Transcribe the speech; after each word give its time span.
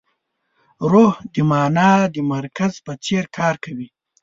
روح 0.91 1.13
د 1.33 1.35
مانا 1.49 1.91
د 2.13 2.15
مرکز 2.33 2.73
په 2.85 2.91
څېر 3.05 3.23
کار 3.37 3.55
کوي. 3.65 3.87